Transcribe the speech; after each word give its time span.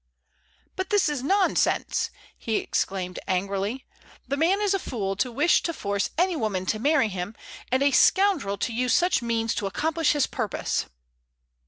"But 0.75 0.89
this 0.89 1.07
is 1.09 1.21
nonsense!" 1.21 2.09
he 2.35 2.55
exclaimed, 2.55 3.19
angrily. 3.27 3.85
"The 4.27 4.35
man 4.35 4.59
is 4.59 4.73
a 4.73 4.79
fool 4.79 5.15
to 5.17 5.31
wish 5.31 5.61
to 5.61 5.73
force 5.73 6.09
any 6.17 6.35
woman 6.35 6.65
to 6.73 6.79
marry 6.79 7.07
him, 7.09 7.35
and 7.71 7.83
a 7.83 7.91
scoundrel 7.91 8.57
to 8.57 8.73
use 8.73 8.95
such 8.95 9.21
means 9.21 9.53
to 9.53 9.67
accomplish 9.67 10.13
his 10.13 10.25
purpose." 10.25 10.87